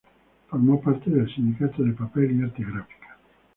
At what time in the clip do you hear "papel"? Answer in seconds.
1.93-2.39